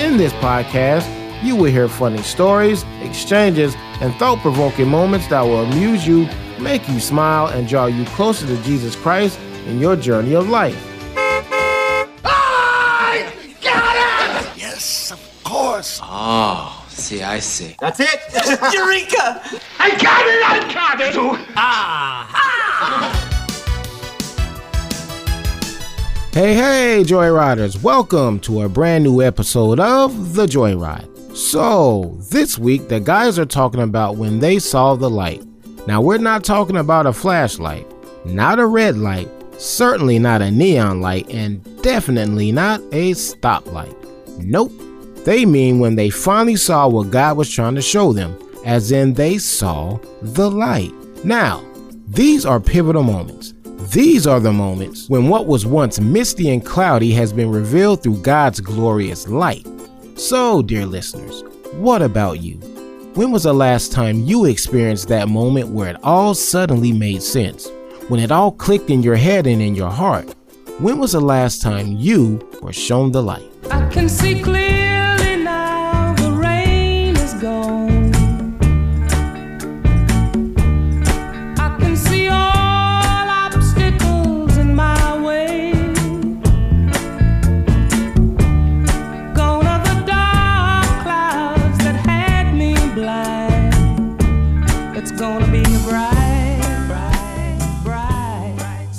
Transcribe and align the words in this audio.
In 0.00 0.16
this 0.16 0.32
podcast, 0.34 1.04
you 1.44 1.54
will 1.54 1.70
hear 1.70 1.86
funny 1.86 2.22
stories, 2.22 2.84
exchanges, 3.02 3.74
and 4.00 4.14
thought 4.14 4.38
provoking 4.38 4.88
moments 4.88 5.26
that 5.26 5.42
will 5.42 5.60
amuse 5.64 6.06
you, 6.06 6.26
make 6.58 6.88
you 6.88 6.98
smile, 6.98 7.48
and 7.48 7.68
draw 7.68 7.84
you 7.84 8.06
closer 8.06 8.46
to 8.46 8.56
Jesus 8.62 8.96
Christ 8.96 9.38
in 9.66 9.78
your 9.78 9.96
journey 9.96 10.34
of 10.34 10.48
life. 10.48 10.74
I 12.24 13.30
got 13.60 14.46
it! 14.46 14.58
Yes, 14.58 15.12
of 15.12 15.20
course. 15.44 16.00
Oh, 16.02 16.82
see, 16.88 17.22
I 17.22 17.38
see. 17.38 17.76
That's 17.78 18.00
it. 18.00 18.08
Eureka! 18.72 19.42
I 19.78 19.90
got 19.90 20.24
it. 20.26 20.42
I 20.48 20.72
got 20.72 21.00
it. 21.02 21.14
Ah. 21.56 22.26
Ah. 22.32 22.59
Hey, 26.40 26.54
hey, 26.54 27.04
Joyriders, 27.04 27.82
welcome 27.82 28.40
to 28.40 28.62
a 28.62 28.68
brand 28.70 29.04
new 29.04 29.20
episode 29.20 29.78
of 29.78 30.32
The 30.32 30.46
Joyride. 30.46 31.36
So, 31.36 32.16
this 32.30 32.58
week, 32.58 32.88
the 32.88 32.98
guys 32.98 33.38
are 33.38 33.44
talking 33.44 33.82
about 33.82 34.16
when 34.16 34.38
they 34.38 34.58
saw 34.58 34.94
the 34.94 35.10
light. 35.10 35.44
Now, 35.86 36.00
we're 36.00 36.16
not 36.16 36.42
talking 36.42 36.78
about 36.78 37.04
a 37.04 37.12
flashlight, 37.12 37.86
not 38.24 38.58
a 38.58 38.64
red 38.64 38.96
light, 38.96 39.28
certainly 39.58 40.18
not 40.18 40.40
a 40.40 40.50
neon 40.50 41.02
light, 41.02 41.28
and 41.28 41.62
definitely 41.82 42.52
not 42.52 42.80
a 42.90 43.10
stoplight. 43.10 43.94
Nope. 44.38 44.72
They 45.26 45.44
mean 45.44 45.78
when 45.78 45.94
they 45.94 46.08
finally 46.08 46.56
saw 46.56 46.88
what 46.88 47.10
God 47.10 47.36
was 47.36 47.50
trying 47.50 47.74
to 47.74 47.82
show 47.82 48.14
them, 48.14 48.34
as 48.64 48.92
in 48.92 49.12
they 49.12 49.36
saw 49.36 49.98
the 50.22 50.50
light. 50.50 50.94
Now, 51.22 51.62
these 52.08 52.46
are 52.46 52.60
pivotal 52.60 53.02
moments. 53.02 53.52
These 53.90 54.24
are 54.24 54.38
the 54.38 54.52
moments 54.52 55.08
when 55.08 55.26
what 55.26 55.48
was 55.48 55.66
once 55.66 55.98
misty 55.98 56.50
and 56.50 56.64
cloudy 56.64 57.10
has 57.14 57.32
been 57.32 57.50
revealed 57.50 58.04
through 58.04 58.18
God's 58.18 58.60
glorious 58.60 59.26
light. 59.26 59.66
So, 60.14 60.62
dear 60.62 60.86
listeners, 60.86 61.42
what 61.72 62.00
about 62.00 62.40
you? 62.40 62.54
When 63.14 63.32
was 63.32 63.42
the 63.42 63.52
last 63.52 63.90
time 63.90 64.20
you 64.20 64.44
experienced 64.44 65.08
that 65.08 65.28
moment 65.28 65.70
where 65.70 65.90
it 65.90 65.96
all 66.04 66.34
suddenly 66.36 66.92
made 66.92 67.20
sense? 67.20 67.68
When 68.06 68.20
it 68.20 68.30
all 68.30 68.52
clicked 68.52 68.90
in 68.90 69.02
your 69.02 69.16
head 69.16 69.48
and 69.48 69.60
in 69.60 69.74
your 69.74 69.90
heart? 69.90 70.36
When 70.78 71.00
was 71.00 71.10
the 71.10 71.20
last 71.20 71.60
time 71.60 71.96
you 71.96 72.48
were 72.62 72.72
shown 72.72 73.10
the 73.10 73.24
light? 73.24 73.50
It's 95.00 95.12
gonna 95.12 95.50
be 95.50 95.60
a 95.60 95.78
bright, 95.88 96.84
bright, 96.86 97.80
bright, 97.82 98.92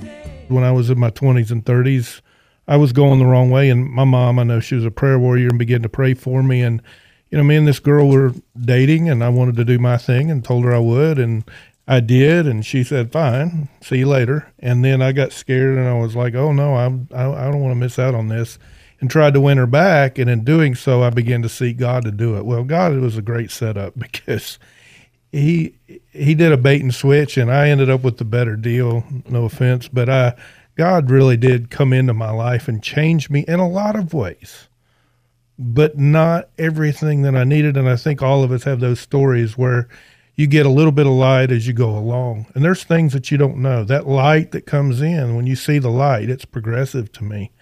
day. 0.00 0.46
when 0.48 0.64
I 0.64 0.72
was 0.72 0.88
in 0.88 0.98
my 0.98 1.10
20s 1.10 1.50
and 1.50 1.62
30s, 1.62 2.22
I 2.66 2.78
was 2.78 2.94
going 2.94 3.18
the 3.18 3.26
wrong 3.26 3.50
way. 3.50 3.68
And 3.68 3.90
my 3.90 4.04
mom, 4.04 4.38
I 4.38 4.44
know 4.44 4.60
she 4.60 4.76
was 4.76 4.86
a 4.86 4.90
prayer 4.90 5.18
warrior 5.18 5.48
and 5.48 5.58
began 5.58 5.82
to 5.82 5.90
pray 5.90 6.14
for 6.14 6.42
me. 6.42 6.62
And, 6.62 6.80
you 7.28 7.36
know, 7.36 7.44
me 7.44 7.56
and 7.56 7.68
this 7.68 7.80
girl 7.80 8.08
were 8.08 8.32
dating 8.58 9.10
and 9.10 9.22
I 9.22 9.28
wanted 9.28 9.56
to 9.56 9.64
do 9.66 9.78
my 9.78 9.98
thing 9.98 10.30
and 10.30 10.42
told 10.42 10.64
her 10.64 10.74
I 10.74 10.78
would. 10.78 11.18
And 11.18 11.44
I 11.86 12.00
did. 12.00 12.46
And 12.46 12.64
she 12.64 12.82
said, 12.82 13.12
fine, 13.12 13.68
see 13.82 13.98
you 13.98 14.08
later. 14.08 14.50
And 14.58 14.82
then 14.82 15.02
I 15.02 15.12
got 15.12 15.32
scared 15.32 15.76
and 15.76 15.86
I 15.86 15.98
was 16.00 16.16
like, 16.16 16.34
oh 16.34 16.54
no, 16.54 16.74
I, 16.74 16.86
I, 17.14 17.48
I 17.48 17.50
don't 17.50 17.60
want 17.60 17.72
to 17.72 17.78
miss 17.78 17.98
out 17.98 18.14
on 18.14 18.28
this. 18.28 18.58
And 19.02 19.10
tried 19.10 19.34
to 19.34 19.40
win 19.42 19.58
her 19.58 19.66
back. 19.66 20.16
And 20.16 20.30
in 20.30 20.44
doing 20.44 20.74
so, 20.74 21.02
I 21.02 21.10
began 21.10 21.42
to 21.42 21.50
seek 21.50 21.76
God 21.76 22.04
to 22.04 22.10
do 22.10 22.38
it. 22.38 22.46
Well, 22.46 22.64
God, 22.64 22.94
it 22.94 23.00
was 23.00 23.18
a 23.18 23.22
great 23.22 23.50
setup 23.50 23.92
because 23.98 24.58
he 25.32 25.74
he 26.12 26.34
did 26.34 26.52
a 26.52 26.56
bait 26.56 26.82
and 26.82 26.94
switch 26.94 27.36
and 27.36 27.52
I 27.52 27.68
ended 27.68 27.90
up 27.90 28.02
with 28.02 28.18
the 28.18 28.24
better 28.24 28.56
deal 28.56 29.04
no 29.28 29.44
offense 29.44 29.88
but 29.88 30.08
I 30.08 30.34
God 30.76 31.10
really 31.10 31.36
did 31.36 31.70
come 31.70 31.92
into 31.92 32.14
my 32.14 32.30
life 32.30 32.68
and 32.68 32.82
change 32.82 33.30
me 33.30 33.44
in 33.46 33.60
a 33.60 33.68
lot 33.68 33.96
of 33.96 34.14
ways 34.14 34.68
but 35.60 35.98
not 35.98 36.48
everything 36.56 37.20
that 37.22 37.36
I 37.36 37.44
needed. 37.44 37.76
And 37.76 37.86
I 37.86 37.96
think 37.96 38.22
all 38.22 38.42
of 38.42 38.50
us 38.50 38.64
have 38.64 38.80
those 38.80 38.98
stories 38.98 39.58
where 39.58 39.88
you 40.34 40.46
get 40.46 40.64
a 40.64 40.70
little 40.70 40.90
bit 40.90 41.06
of 41.06 41.12
light 41.12 41.52
as 41.52 41.66
you 41.66 41.74
go 41.74 41.90
along. 41.90 42.46
And 42.54 42.64
there's 42.64 42.82
things 42.82 43.12
that 43.12 43.30
you 43.30 43.36
don't 43.36 43.58
know. 43.58 43.84
That 43.84 44.08
light 44.08 44.52
that 44.52 44.64
comes 44.64 45.02
in 45.02 45.36
when 45.36 45.46
you 45.46 45.54
see 45.54 45.78
the 45.78 45.90
light 45.90 46.30
it's 46.30 46.46
progressive 46.46 47.12
to 47.12 47.24
me. 47.24 47.52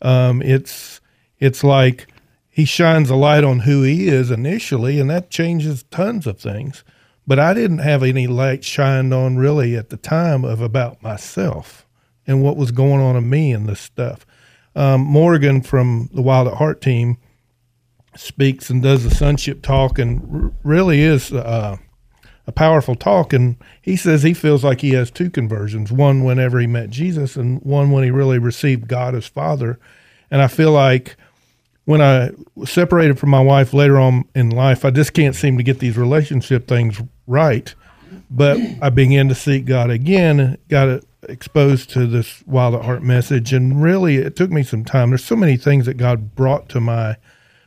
Um, 0.00 0.40
it's 0.40 1.02
it's 1.40 1.62
like 1.62 2.08
he 2.48 2.64
shines 2.64 3.10
a 3.10 3.16
light 3.16 3.44
on 3.44 3.60
who 3.60 3.82
he 3.82 4.08
is 4.08 4.30
initially, 4.30 4.98
and 4.98 5.10
that 5.10 5.30
changes 5.30 5.84
tons 5.90 6.26
of 6.26 6.40
things. 6.40 6.84
But 7.26 7.38
I 7.38 7.54
didn't 7.54 7.78
have 7.78 8.02
any 8.02 8.26
light 8.26 8.64
shined 8.64 9.14
on 9.14 9.36
really 9.36 9.76
at 9.76 9.90
the 9.90 9.96
time 9.96 10.44
of 10.44 10.60
about 10.60 11.02
myself 11.02 11.86
and 12.26 12.42
what 12.42 12.56
was 12.56 12.72
going 12.72 13.00
on 13.00 13.16
in 13.16 13.28
me 13.28 13.52
and 13.52 13.68
this 13.68 13.80
stuff. 13.80 14.26
Um, 14.74 15.02
Morgan 15.02 15.62
from 15.62 16.08
the 16.12 16.22
Wild 16.22 16.48
at 16.48 16.54
Heart 16.54 16.80
team 16.80 17.18
speaks 18.16 18.70
and 18.70 18.82
does 18.82 19.04
the 19.04 19.14
sonship 19.14 19.62
talk 19.62 19.98
and 19.98 20.44
r- 20.44 20.52
really 20.62 21.00
is 21.00 21.32
uh, 21.32 21.76
a 22.46 22.52
powerful 22.52 22.94
talk. 22.94 23.32
And 23.32 23.56
he 23.80 23.96
says 23.96 24.22
he 24.22 24.34
feels 24.34 24.64
like 24.64 24.80
he 24.80 24.90
has 24.90 25.10
two 25.10 25.30
conversions 25.30 25.92
one 25.92 26.24
whenever 26.24 26.58
he 26.58 26.66
met 26.66 26.90
Jesus, 26.90 27.36
and 27.36 27.60
one 27.62 27.90
when 27.90 28.04
he 28.04 28.10
really 28.10 28.38
received 28.38 28.88
God 28.88 29.14
as 29.14 29.26
Father. 29.26 29.78
And 30.30 30.42
I 30.42 30.48
feel 30.48 30.72
like 30.72 31.16
when 31.84 32.00
I 32.00 32.30
separated 32.64 33.18
from 33.18 33.30
my 33.30 33.40
wife 33.40 33.72
later 33.72 33.98
on 33.98 34.24
in 34.34 34.50
life, 34.50 34.84
I 34.84 34.90
just 34.90 35.12
can't 35.12 35.34
seem 35.34 35.56
to 35.56 35.62
get 35.62 35.78
these 35.80 35.96
relationship 35.96 36.68
things 36.68 37.00
right. 37.26 37.74
But 38.30 38.58
I 38.80 38.90
began 38.90 39.28
to 39.28 39.34
seek 39.34 39.64
God 39.64 39.90
again, 39.90 40.58
got 40.68 41.02
exposed 41.28 41.90
to 41.90 42.06
this 42.06 42.42
Wild 42.46 42.74
at 42.74 42.84
Heart 42.84 43.02
message, 43.02 43.52
and 43.52 43.82
really 43.82 44.16
it 44.16 44.36
took 44.36 44.50
me 44.50 44.62
some 44.62 44.84
time. 44.84 45.10
There's 45.10 45.24
so 45.24 45.36
many 45.36 45.56
things 45.56 45.86
that 45.86 45.94
God 45.94 46.34
brought 46.34 46.68
to 46.70 46.80
my 46.80 47.16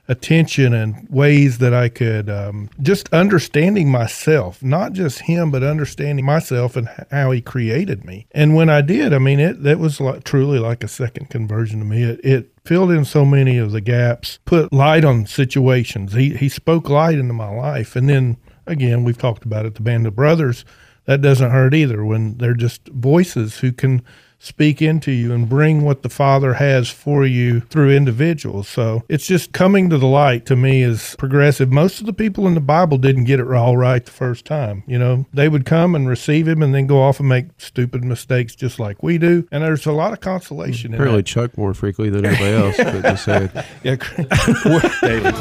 attention 0.07 0.73
and 0.73 1.07
ways 1.09 1.57
that 1.57 1.73
I 1.73 1.89
could 1.89 2.29
um, 2.29 2.69
just 2.81 3.11
understanding 3.11 3.89
myself, 3.89 4.61
not 4.63 4.93
just 4.93 5.21
Him, 5.21 5.51
but 5.51 5.63
understanding 5.63 6.25
myself 6.25 6.75
and 6.75 6.89
how 7.11 7.31
He 7.31 7.41
created 7.41 8.05
me. 8.05 8.27
And 8.31 8.55
when 8.55 8.69
I 8.69 8.81
did, 8.81 9.13
I 9.13 9.17
mean, 9.17 9.39
it 9.39 9.63
that 9.63 9.79
was 9.79 9.99
like, 9.99 10.23
truly 10.23 10.59
like 10.59 10.83
a 10.83 10.87
second 10.87 11.29
conversion 11.29 11.79
to 11.79 11.85
me. 11.85 12.03
It, 12.03 12.19
it 12.23 12.51
filled 12.65 12.91
in 12.91 13.05
so 13.05 13.25
many 13.25 13.57
of 13.57 13.71
the 13.71 13.81
gaps, 13.81 14.39
put 14.45 14.71
light 14.71 15.05
on 15.05 15.25
situations. 15.25 16.13
He 16.13 16.35
He 16.35 16.49
spoke 16.49 16.89
light 16.89 17.17
into 17.17 17.33
my 17.33 17.49
life, 17.49 17.95
and 17.95 18.07
then 18.09 18.37
again, 18.67 19.03
we've 19.03 19.17
talked 19.17 19.45
about 19.45 19.65
it. 19.65 19.75
The 19.75 19.81
Band 19.81 20.07
of 20.07 20.15
Brothers. 20.15 20.65
That 21.05 21.21
doesn't 21.21 21.51
hurt 21.51 21.75
either 21.75 22.03
when 22.03 22.39
they're 22.39 22.55
just 22.55 22.87
voices 22.87 23.59
who 23.59 23.71
can 23.71 24.01
speak 24.45 24.79
into 24.81 25.11
you 25.11 25.33
and 25.33 25.49
bring 25.49 25.81
what 25.83 26.03
the 26.03 26.09
Father 26.09 26.53
has 26.53 26.89
for 26.89 27.25
you 27.25 27.61
through 27.61 27.89
individuals. 27.89 28.67
So 28.67 29.03
it's 29.09 29.25
just 29.25 29.53
coming 29.53 29.89
to 29.89 29.97
the 29.97 30.05
light 30.05 30.45
to 30.45 30.55
me 30.55 30.83
is 30.83 31.15
progressive. 31.17 31.71
Most 31.71 31.99
of 31.99 32.05
the 32.05 32.13
people 32.13 32.45
in 32.47 32.53
the 32.53 32.59
Bible 32.61 32.97
didn't 32.99 33.23
get 33.23 33.39
it 33.39 33.51
all 33.51 33.75
right 33.75 34.05
the 34.05 34.11
first 34.11 34.45
time. 34.45 34.83
You 34.85 34.99
know, 34.99 35.25
they 35.33 35.49
would 35.49 35.65
come 35.65 35.95
and 35.95 36.07
receive 36.07 36.47
Him 36.47 36.61
and 36.61 36.75
then 36.75 36.85
go 36.85 37.01
off 37.01 37.19
and 37.19 37.27
make 37.27 37.47
stupid 37.57 38.03
mistakes 38.03 38.55
just 38.55 38.79
like 38.79 39.01
we 39.01 39.17
do. 39.17 39.47
And 39.51 39.63
there's 39.63 39.85
a 39.87 39.91
lot 39.91 40.13
of 40.13 40.19
consolation 40.19 40.93
in 40.93 40.99
Apparently. 40.99 41.23
Chuck 41.23 41.57
more 41.57 41.73
frequently 41.73 42.11
than 42.11 42.25
anybody 42.25 42.53
else. 42.53 42.77
but 42.77 43.01
just 43.01 43.25
saying. 43.25 43.49
Yeah, 43.83 43.95
David. 45.01 45.35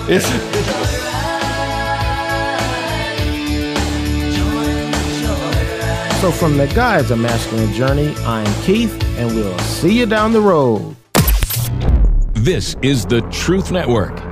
So, 6.25 6.33
from 6.33 6.57
the 6.57 6.69
guys 6.69 7.11
of 7.11 7.19
Masculine 7.19 7.71
Journey, 7.75 8.15
I'm 8.25 8.47
Keith, 8.63 8.99
and 9.19 9.37
we'll 9.37 9.59
see 9.59 9.99
you 9.99 10.07
down 10.07 10.33
the 10.33 10.41
road. 10.41 10.97
This 12.33 12.77
is 12.81 13.05
the 13.05 13.21
Truth 13.31 13.71
Network. 13.71 14.24